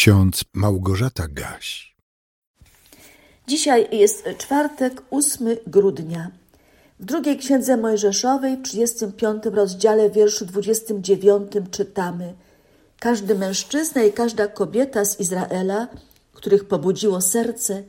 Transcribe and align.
ksiądz 0.00 0.44
Małgorzata 0.54 1.28
Gaś. 1.28 1.96
Dzisiaj 3.48 3.88
jest 3.98 4.24
czwartek, 4.38 5.02
8 5.10 5.48
grudnia. 5.66 6.30
W 7.00 7.04
drugiej 7.04 7.38
księdze 7.38 7.76
Mojżeszowej, 7.76 8.56
w 8.56 8.62
35 8.62 9.44
rozdziale, 9.44 10.10
wierszu 10.10 10.46
29 10.46 11.52
czytamy: 11.70 12.34
Każdy 12.98 13.34
mężczyzna 13.34 14.02
i 14.02 14.12
każda 14.12 14.46
kobieta 14.46 15.04
z 15.04 15.20
Izraela, 15.20 15.88
których 16.32 16.64
pobudziło 16.64 17.20
serce, 17.20 17.82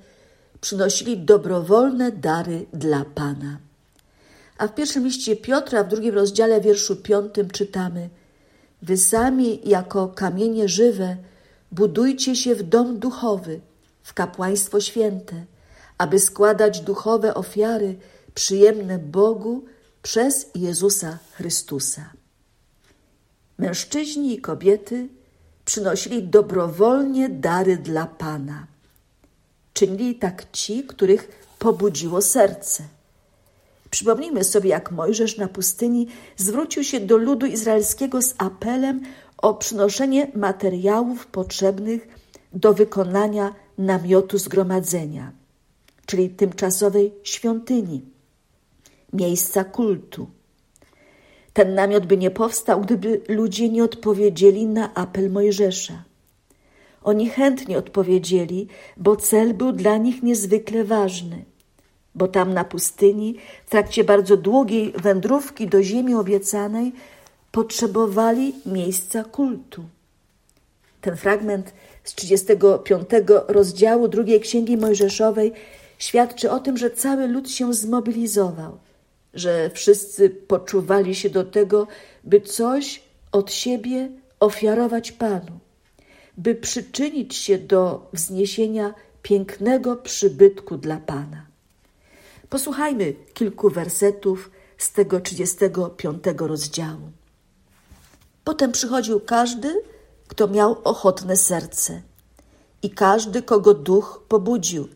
przynosili 0.62 1.18
dobrowolne 1.18 2.12
dary 2.12 2.66
dla 2.74 3.06
Pana. 3.06 3.58
A 4.58 4.68
w 4.68 4.76
pierwszym 4.76 5.04
liście 5.04 5.36
Piotra, 5.36 5.84
w 5.84 5.88
drugim 5.88 6.16
rozdziale, 6.16 6.62
wierszu 6.62 6.96
5 6.96 7.34
czytamy: 7.54 8.10
Wy 8.82 8.98
sami, 8.98 9.60
jako 9.66 10.08
kamienie 10.08 10.70
żywe, 10.70 11.18
budujcie 11.72 12.36
się 12.36 12.56
w 12.56 12.64
dom 12.64 13.00
duchowy, 13.00 13.62
w 14.04 14.14
kapłaństwo 14.14 14.82
święte, 14.82 15.46
aby 15.98 16.20
składać 16.20 16.82
duchowe 16.82 17.34
ofiary 17.34 17.96
przyjemne 18.34 19.00
Bogu 19.00 19.66
przez 20.02 20.50
Jezusa 20.56 21.18
Chrystusa. 21.32 22.10
Mężczyźni 23.58 24.34
i 24.34 24.42
kobiety 24.42 25.08
przynosili 25.66 26.24
dobrowolnie 26.24 27.30
dary 27.30 27.78
dla 27.78 28.06
Pana. 28.06 28.68
Czynili 29.74 30.16
tak 30.16 30.52
ci, 30.52 30.84
których 30.84 31.46
pobudziło 31.60 32.22
serce. 32.22 32.84
Przypomnijmy 33.92 34.44
sobie, 34.44 34.70
jak 34.70 34.92
Mojżesz 34.92 35.38
na 35.38 35.48
pustyni 35.48 36.08
zwrócił 36.38 36.84
się 36.84 37.00
do 37.00 37.18
ludu 37.18 37.46
izraelskiego 37.46 38.22
z 38.22 38.36
apelem 38.38 39.02
o 39.38 39.54
przynoszenie 39.54 40.32
materiałów 40.36 41.28
potrzebnych 41.28 42.08
do 42.54 42.74
wykonania 42.74 43.56
namiotu 43.78 44.38
zgromadzenia, 44.38 45.32
czyli 46.06 46.30
tymczasowej 46.30 47.14
świątyni, 47.24 48.02
miejsca 49.14 49.64
kultu. 49.64 50.28
Ten 51.54 51.76
namiot 51.76 52.06
by 52.06 52.18
nie 52.18 52.32
powstał, 52.32 52.82
gdyby 52.82 53.22
ludzie 53.28 53.70
nie 53.70 53.84
odpowiedzieli 53.84 54.68
na 54.68 54.94
apel 54.94 55.32
Mojżesza. 55.32 56.04
Oni 57.04 57.30
chętnie 57.30 57.78
odpowiedzieli, 57.78 58.68
bo 58.98 59.16
cel 59.16 59.54
był 59.54 59.72
dla 59.72 59.98
nich 59.98 60.24
niezwykle 60.24 60.84
ważny, 60.84 61.46
bo 62.16 62.28
tam 62.28 62.54
na 62.54 62.64
pustyni, 62.64 63.36
w 63.66 63.70
trakcie 63.70 64.04
bardzo 64.04 64.38
długiej 64.38 64.92
wędrówki 64.92 65.68
do 65.68 65.84
ziemi 65.84 66.16
obiecanej, 66.16 66.94
potrzebowali 67.52 68.54
miejsca 68.66 69.24
kultu. 69.24 69.84
Ten 71.02 71.18
fragment 71.18 71.74
z 72.04 72.16
35 72.16 73.10
rozdziału 73.48 74.08
drugiej 74.08 74.40
Księgi 74.40 74.78
Mojżeszowej 74.78 75.54
świadczy 75.98 76.52
o 76.52 76.60
tym, 76.60 76.78
że 76.78 76.92
cały 76.92 77.28
lud 77.28 77.50
się 77.50 77.74
zmobilizował, 77.74 78.78
że 79.34 79.70
wszyscy 79.74 80.30
poczuwali 80.30 81.16
się 81.16 81.30
do 81.30 81.44
tego, 81.44 81.88
by 82.24 82.42
coś 82.42 83.02
od 83.32 83.54
siebie 83.54 84.10
ofiarować 84.40 85.12
Panu, 85.12 85.60
by 86.38 86.56
przyczynić 86.56 87.36
się 87.36 87.58
do 87.58 88.10
wzniesienia 88.14 88.94
pięknego 89.22 89.96
przybytku 89.96 90.78
dla 90.78 90.98
Pana. 90.98 91.51
Posłuchajmy 92.52 93.14
kilku 93.34 93.70
wersetów 93.70 94.52
z 94.78 94.92
tego 94.92 95.20
35 95.20 96.24
rozdziału. 96.38 97.12
Potem 98.44 98.72
przychodził 98.72 99.20
każdy, 99.20 99.82
kto 100.28 100.48
miał 100.48 100.78
ochotne 100.84 101.38
serce 101.38 102.02
i 102.84 102.90
każdy, 102.90 103.42
kogo 103.42 103.74
duch 103.74 104.24
pobudził. 104.28 104.88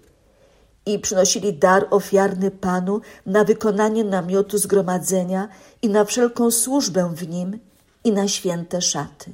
I 0.86 1.00
przynosili 1.00 1.53
dar 1.53 1.88
ofiarny 1.89 2.52
Panu 2.52 3.02
na 3.25 3.44
wykonanie 3.44 4.03
namiotu 4.03 4.58
zgromadzenia 4.58 5.47
i 5.81 5.90
na 5.90 6.06
wszelką 6.06 6.52
służbę 6.52 7.13
w 7.16 7.28
nim 7.28 7.59
i 8.03 8.12
na 8.12 8.28
święte 8.28 8.81
szaty. 8.81 9.31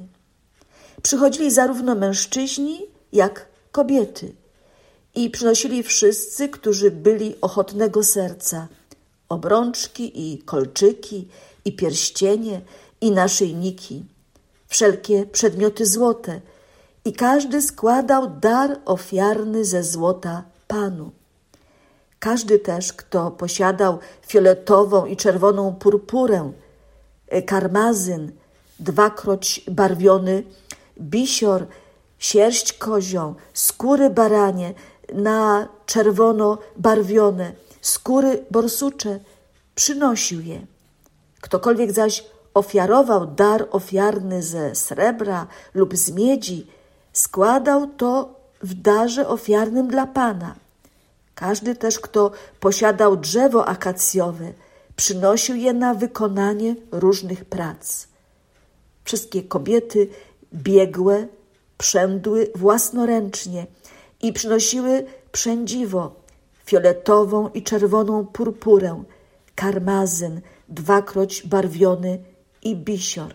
Przychodzili 1.02 1.50
zarówno 1.50 1.94
mężczyźni, 1.94 2.86
jak 3.12 3.46
kobiety 3.72 4.41
i 5.14 5.30
przynosili 5.30 5.82
wszyscy, 5.82 6.48
którzy 6.48 6.90
byli 6.90 7.34
ochotnego 7.40 8.04
serca, 8.04 8.68
obrączki 9.28 10.32
i 10.32 10.38
kolczyki 10.38 11.28
i 11.64 11.76
pierścienie 11.76 12.60
i 13.00 13.10
naszyjniki, 13.10 14.04
wszelkie 14.66 15.26
przedmioty 15.26 15.86
złote, 15.86 16.40
i 17.04 17.12
każdy 17.12 17.62
składał 17.62 18.30
dar 18.40 18.80
ofiarny 18.84 19.64
ze 19.64 19.84
złota 19.84 20.44
Panu. 20.68 21.10
Każdy 22.18 22.58
też, 22.58 22.92
kto 22.92 23.30
posiadał 23.30 23.98
fioletową 24.26 25.06
i 25.06 25.16
czerwoną 25.16 25.74
purpurę, 25.74 26.52
e, 27.28 27.42
karmazyn, 27.42 28.32
dwakroć 28.78 29.64
barwiony 29.68 30.42
bisior, 31.00 31.66
sierść 32.18 32.72
kozią, 32.72 33.34
skóry 33.54 34.10
baranie 34.10 34.74
na 35.14 35.68
czerwono 35.86 36.58
barwione, 36.76 37.52
skóry 37.80 38.44
borsucze, 38.50 39.20
przynosił 39.74 40.40
je. 40.40 40.60
Ktokolwiek 41.40 41.92
zaś 41.92 42.24
ofiarował 42.54 43.26
dar 43.26 43.68
ofiarny 43.70 44.42
ze 44.42 44.74
srebra 44.74 45.46
lub 45.74 45.96
z 45.96 46.10
miedzi, 46.10 46.66
składał 47.12 47.86
to 47.86 48.34
w 48.62 48.74
darze 48.74 49.28
ofiarnym 49.28 49.88
dla 49.88 50.06
Pana. 50.06 50.54
Każdy 51.34 51.74
też, 51.74 52.00
kto 52.00 52.30
posiadał 52.60 53.16
drzewo 53.16 53.68
akacjowe, 53.68 54.52
przynosił 54.96 55.56
je 55.56 55.72
na 55.72 55.94
wykonanie 55.94 56.74
różnych 56.92 57.44
prac. 57.44 58.06
Wszystkie 59.04 59.42
kobiety 59.42 60.08
biegłe 60.54 61.26
przędły 61.78 62.50
własnoręcznie 62.54 63.66
i 64.22 64.32
przynosiły 64.32 65.06
przędziwo, 65.32 66.14
fioletową 66.64 67.48
i 67.48 67.62
czerwoną 67.62 68.26
purpurę, 68.26 69.02
karmazyn, 69.54 70.40
dwakroć 70.68 71.46
barwiony 71.46 72.18
i 72.62 72.76
bisior. 72.76 73.34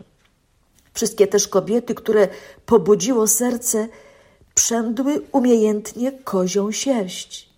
Wszystkie 0.94 1.28
też 1.28 1.48
kobiety, 1.48 1.96
które 1.96 2.28
pobudziło 2.66 3.28
serce, 3.28 3.88
przędły 4.56 5.22
umiejętnie 5.32 6.12
kozią 6.12 6.72
sierść. 6.72 7.50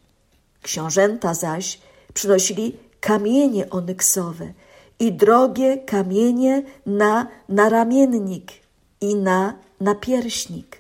Książęta 0.62 1.34
zaś 1.34 1.80
przynosili 2.14 2.78
kamienie 3.00 3.70
onyksowe 3.70 4.54
i 5.00 5.14
drogie 5.14 5.78
kamienie 5.78 6.64
na 6.86 7.28
naramiennik 7.50 8.52
i 9.02 9.16
na 9.16 9.54
napierśnik, 9.82 10.78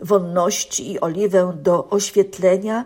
wonności 0.00 0.92
i 0.92 1.00
oliwę 1.00 1.56
do 1.62 1.88
oświetlenia 1.90 2.84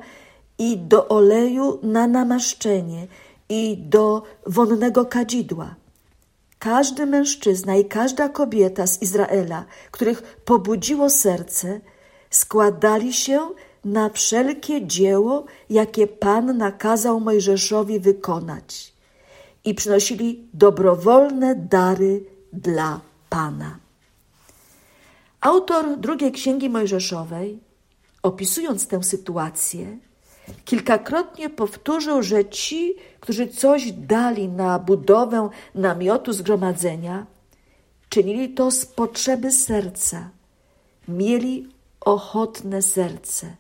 i 0.59 0.79
do 0.79 1.09
oleju 1.09 1.79
na 1.83 2.07
namaszczenie 2.07 3.07
i 3.49 3.77
do 3.77 4.23
wonnego 4.47 5.05
kadzidła. 5.05 5.75
Każdy 6.59 7.07
mężczyzna 7.07 7.77
i 7.77 7.85
każda 7.85 8.29
kobieta 8.29 8.87
z 8.87 9.03
Izraela, 9.03 9.65
których 9.91 10.23
pobudziło 10.23 11.11
serce, 11.11 11.81
składali 12.31 13.13
się 13.13 13.49
na 13.85 14.09
wszelkie 14.09 14.87
dzieło, 14.87 15.45
jakie 15.71 16.07
Pan 16.07 16.57
nakazał 16.57 17.21
Mojżeszowi 17.21 18.01
wykonać 18.01 18.93
i 19.65 19.75
przynosili 19.75 20.49
dobrowolne 20.55 21.55
dary 21.55 22.25
dla 22.53 23.01
Pana. 23.29 23.79
Autor 25.41 25.97
drugiej 25.99 26.33
księgi 26.33 26.71
Mojżeszowej, 26.71 27.59
opisując 28.23 28.87
tę 28.87 29.03
sytuację, 29.03 29.99
kilkakrotnie 30.65 31.51
powtórzył, 31.51 32.23
że 32.23 32.45
ci, 32.45 32.95
którzy 33.21 33.49
coś 33.49 33.93
dali 33.93 34.49
na 34.49 34.79
budowę 34.79 35.49
namiotu 35.75 36.33
zgromadzenia, 36.33 37.27
czynili 38.09 38.55
to 38.55 38.71
z 38.71 38.87
potrzeby 38.87 39.53
serca, 39.53 40.31
mieli 41.09 41.69
ochotne 42.01 42.83
serce, 42.83 43.57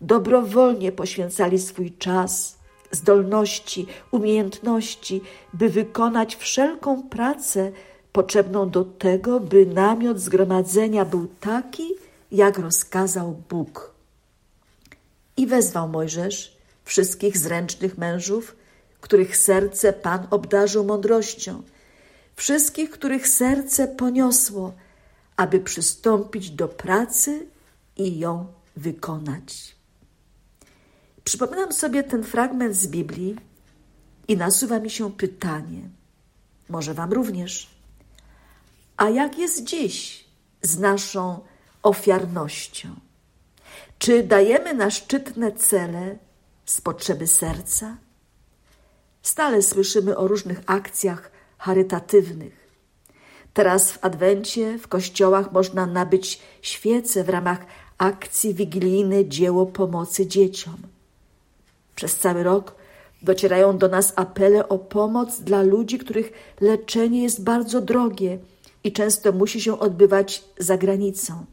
dobrowolnie 0.00 0.92
poświęcali 0.92 1.58
swój 1.58 1.92
czas, 1.92 2.58
zdolności, 2.90 3.86
umiejętności, 4.10 5.20
by 5.52 5.68
wykonać 5.68 6.36
wszelką 6.36 7.02
pracę 7.02 7.72
potrzebną 8.14 8.70
do 8.70 8.84
tego, 8.84 9.40
by 9.40 9.66
namiot 9.66 10.20
zgromadzenia 10.20 11.04
był 11.04 11.26
taki, 11.40 11.88
jak 12.32 12.58
rozkazał 12.58 13.42
Bóg. 13.48 13.94
I 15.36 15.46
wezwał 15.46 15.88
Mojżesz 15.88 16.56
wszystkich 16.84 17.38
zręcznych 17.38 17.98
mężów, 17.98 18.56
których 19.00 19.36
serce 19.36 19.92
Pan 19.92 20.26
obdarzył 20.30 20.84
mądrością, 20.84 21.62
wszystkich, 22.36 22.90
których 22.90 23.28
serce 23.28 23.88
poniosło, 23.88 24.72
aby 25.36 25.60
przystąpić 25.60 26.50
do 26.50 26.68
pracy 26.68 27.46
i 27.96 28.18
ją 28.18 28.46
wykonać. 28.76 29.76
Przypominam 31.24 31.72
sobie 31.72 32.02
ten 32.02 32.22
fragment 32.22 32.76
z 32.76 32.86
Biblii 32.86 33.36
i 34.28 34.36
nasuwa 34.36 34.80
mi 34.80 34.90
się 34.90 35.12
pytanie, 35.12 35.88
może 36.68 36.94
Wam 36.94 37.12
również. 37.12 37.73
A 38.96 39.08
jak 39.08 39.38
jest 39.38 39.64
dziś 39.64 40.24
z 40.62 40.78
naszą 40.78 41.40
ofiarnością? 41.82 42.88
Czy 43.98 44.22
dajemy 44.22 44.74
na 44.74 44.90
szczytne 44.90 45.52
cele 45.52 46.18
z 46.64 46.80
potrzeby 46.80 47.26
serca? 47.26 47.96
Stale 49.22 49.62
słyszymy 49.62 50.16
o 50.16 50.28
różnych 50.28 50.60
akcjach 50.66 51.30
charytatywnych. 51.58 52.64
Teraz 53.54 53.92
w 53.92 54.04
Adwencie 54.04 54.78
w 54.78 54.88
kościołach 54.88 55.52
można 55.52 55.86
nabyć 55.86 56.40
świece 56.62 57.24
w 57.24 57.28
ramach 57.28 57.66
akcji 57.98 58.54
wigilijne 58.54 59.28
Dzieło 59.28 59.66
Pomocy 59.66 60.26
Dzieciom. 60.26 60.76
Przez 61.94 62.16
cały 62.16 62.42
rok 62.42 62.74
docierają 63.22 63.78
do 63.78 63.88
nas 63.88 64.12
apele 64.16 64.68
o 64.68 64.78
pomoc 64.78 65.40
dla 65.40 65.62
ludzi, 65.62 65.98
których 65.98 66.32
leczenie 66.60 67.22
jest 67.22 67.44
bardzo 67.44 67.80
drogie 67.80 68.38
i 68.84 68.92
często 68.92 69.32
musi 69.32 69.60
się 69.60 69.78
odbywać 69.78 70.44
za 70.58 70.78
granicą. 70.78 71.44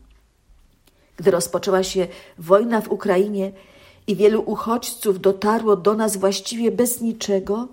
Gdy 1.17 1.31
rozpoczęła 1.31 1.83
się 1.83 2.07
wojna 2.37 2.81
w 2.81 2.91
Ukrainie 2.91 3.51
i 4.07 4.15
wielu 4.15 4.43
uchodźców 4.45 5.21
dotarło 5.21 5.75
do 5.75 5.93
nas 5.93 6.17
właściwie 6.17 6.71
bez 6.71 7.01
niczego, 7.01 7.67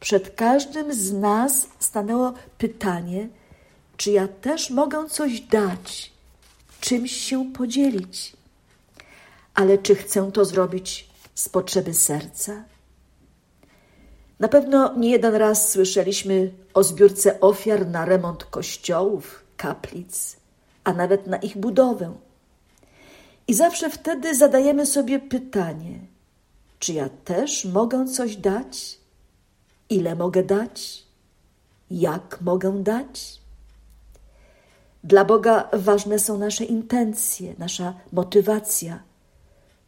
przed 0.00 0.34
każdym 0.34 0.94
z 0.94 1.12
nas 1.12 1.68
stanęło 1.78 2.32
pytanie, 2.58 3.28
czy 3.96 4.10
ja 4.10 4.28
też 4.28 4.70
mogę 4.70 5.08
coś 5.08 5.40
dać, 5.40 6.12
czymś 6.80 7.12
się 7.12 7.52
podzielić. 7.52 8.32
Ale 9.54 9.78
czy 9.78 9.94
chcę 9.94 10.32
to 10.32 10.44
zrobić 10.44 11.08
z 11.34 11.48
potrzeby 11.48 11.94
serca? 11.94 12.64
Na 14.40 14.48
pewno 14.48 14.94
nie 14.94 15.10
jeden 15.10 15.34
raz 15.34 15.70
słyszeliśmy 15.70 16.52
o 16.74 16.82
zbiórce 16.82 17.40
ofiar 17.40 17.86
na 17.86 18.04
remont 18.04 18.44
kościołów, 18.44 19.44
kaplic, 19.56 20.36
a 20.84 20.92
nawet 20.92 21.26
na 21.26 21.36
ich 21.36 21.56
budowę. 21.58 22.14
I 23.48 23.54
zawsze 23.54 23.90
wtedy 23.90 24.34
zadajemy 24.34 24.86
sobie 24.86 25.18
pytanie: 25.18 25.98
czy 26.78 26.92
ja 26.92 27.08
też 27.24 27.64
mogę 27.64 28.06
coś 28.06 28.36
dać? 28.36 28.98
Ile 29.90 30.14
mogę 30.14 30.42
dać? 30.42 31.06
Jak 31.90 32.38
mogę 32.40 32.82
dać? 32.82 33.40
Dla 35.04 35.24
Boga 35.24 35.68
ważne 35.72 36.18
są 36.18 36.38
nasze 36.38 36.64
intencje, 36.64 37.54
nasza 37.58 37.94
motywacja, 38.12 39.02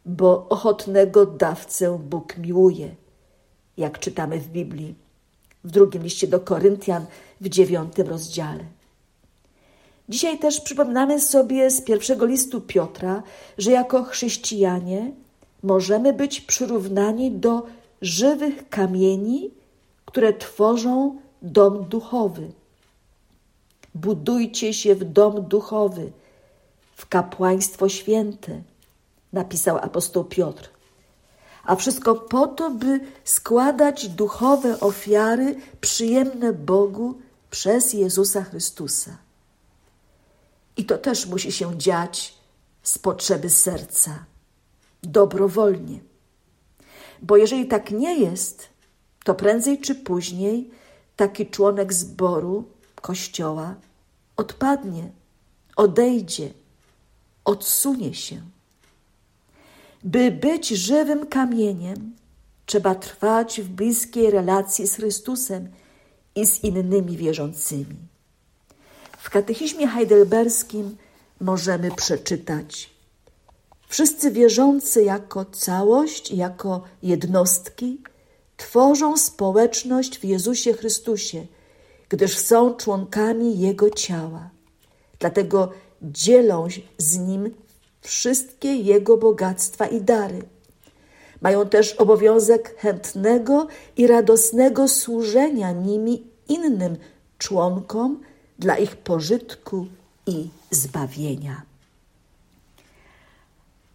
bo 0.05 0.49
ochotnego 0.49 1.25
dawcę 1.25 1.99
Bóg 1.99 2.37
miłuje, 2.37 2.95
jak 3.79 3.99
czytamy 3.99 4.39
w 4.39 4.47
Biblii, 4.47 4.95
w 5.63 5.71
drugim 5.71 6.03
liście 6.03 6.27
do 6.27 6.39
Koryntian, 6.39 7.05
w 7.41 7.49
dziewiątym 7.49 8.07
rozdziale. 8.07 8.63
Dzisiaj 10.09 10.39
też 10.39 10.61
przypominamy 10.61 11.19
sobie 11.19 11.71
z 11.71 11.81
pierwszego 11.81 12.25
listu 12.25 12.61
Piotra, 12.61 13.23
że 13.57 13.71
jako 13.71 14.03
chrześcijanie 14.03 15.11
możemy 15.63 16.13
być 16.13 16.41
przyrównani 16.41 17.31
do 17.31 17.65
żywych 18.01 18.69
kamieni, 18.69 19.51
które 20.05 20.33
tworzą 20.33 21.17
dom 21.41 21.85
duchowy. 21.89 22.51
Budujcie 23.95 24.73
się 24.73 24.95
w 24.95 25.03
dom 25.03 25.43
duchowy, 25.43 26.11
w 26.95 27.07
kapłaństwo 27.07 27.89
święte, 27.89 28.61
napisał 29.33 29.77
apostoł 29.77 30.23
Piotr. 30.23 30.78
A 31.69 31.75
wszystko 31.75 32.15
po 32.15 32.47
to, 32.47 32.71
by 32.71 32.99
składać 33.23 34.09
duchowe 34.09 34.79
ofiary 34.79 35.55
przyjemne 35.81 36.53
Bogu 36.53 37.19
przez 37.51 37.93
Jezusa 37.93 38.43
Chrystusa. 38.43 39.17
I 40.77 40.85
to 40.85 40.97
też 40.97 41.25
musi 41.25 41.51
się 41.51 41.77
dziać 41.77 42.33
z 42.83 42.97
potrzeby 42.97 43.49
serca, 43.49 44.25
dobrowolnie. 45.03 45.99
Bo 47.21 47.37
jeżeli 47.37 47.67
tak 47.67 47.91
nie 47.91 48.19
jest, 48.19 48.69
to 49.23 49.35
prędzej 49.35 49.81
czy 49.81 49.95
później 49.95 50.71
taki 51.15 51.47
członek 51.47 51.93
zboru, 51.93 52.63
kościoła, 53.01 53.75
odpadnie, 54.37 55.11
odejdzie, 55.75 56.53
odsunie 57.45 58.13
się. 58.13 58.41
By 60.03 60.31
być 60.31 60.67
żywym 60.67 61.27
kamieniem, 61.27 62.15
trzeba 62.65 62.95
trwać 62.95 63.61
w 63.61 63.69
bliskiej 63.69 64.31
relacji 64.31 64.87
z 64.87 64.95
Chrystusem 64.95 65.69
i 66.35 66.47
z 66.47 66.63
innymi 66.63 67.17
wierzącymi. 67.17 67.95
W 69.17 69.29
katechizmie 69.29 69.87
heidelberskim 69.87 70.97
możemy 71.41 71.91
przeczytać: 71.91 72.89
Wszyscy 73.87 74.31
wierzący 74.31 75.03
jako 75.03 75.45
całość, 75.45 76.31
jako 76.31 76.83
jednostki 77.03 78.01
tworzą 78.57 79.17
społeczność 79.17 80.19
w 80.19 80.23
Jezusie 80.23 80.73
Chrystusie, 80.73 81.45
gdyż 82.09 82.37
są 82.37 82.75
członkami 82.75 83.59
Jego 83.59 83.89
ciała. 83.89 84.49
Dlatego 85.19 85.71
dzielą 86.01 86.67
z 86.97 87.17
Nim 87.17 87.55
wszystkie 88.01 88.75
Jego 88.75 89.17
bogactwa 89.17 89.87
i 89.87 90.01
dary. 90.01 90.41
Mają 91.41 91.69
też 91.69 91.93
obowiązek 91.93 92.75
chętnego 92.77 93.67
i 93.97 94.07
radosnego 94.07 94.87
służenia 94.87 95.71
nimi 95.71 96.27
innym 96.47 96.97
członkom 97.37 98.19
dla 98.59 98.77
ich 98.77 98.95
pożytku 98.95 99.87
i 100.25 100.49
zbawienia. 100.71 101.61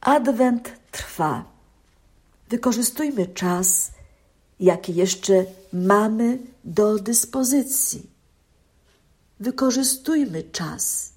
Adwent 0.01 0.73
trwa. 0.91 1.45
Wykorzystujmy 2.49 3.27
czas, 3.27 3.91
jaki 4.61 4.95
jeszcze 4.95 5.45
mamy 5.73 6.39
do 6.65 6.99
dyspozycji. 6.99 8.11
Wykorzystujmy 9.41 10.43
czas 10.43 11.13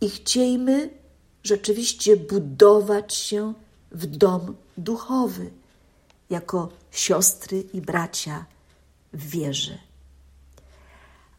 i 0.00 0.10
chciejmy 0.10 0.90
rzeczywiście 1.46 2.16
budować 2.16 3.14
się 3.14 3.54
w 3.92 4.06
dom 4.06 4.56
duchowy, 4.76 5.50
jako 6.30 6.68
siostry 6.90 7.60
i 7.72 7.80
bracia 7.80 8.44
w 9.12 9.30
wierze. 9.30 9.78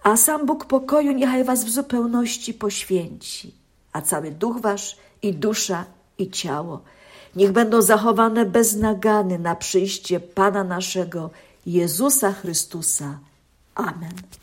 A 0.03 0.17
sam 0.17 0.45
Bóg 0.45 0.65
pokoju 0.65 1.11
niechaj 1.11 1.43
was 1.43 1.65
w 1.65 1.69
zupełności 1.69 2.53
poświęci, 2.53 3.53
a 3.93 4.01
cały 4.01 4.31
duch 4.31 4.61
wasz 4.61 4.97
i 5.21 5.33
dusza 5.33 5.85
i 6.17 6.29
ciało 6.29 6.81
niech 7.37 7.51
będą 7.51 7.81
zachowane 7.81 8.45
bez 8.45 8.75
nagany 8.75 9.39
na 9.39 9.55
przyjście 9.55 10.19
Pana 10.19 10.63
naszego 10.63 11.29
Jezusa 11.65 12.33
Chrystusa. 12.33 13.19
Amen. 13.75 14.27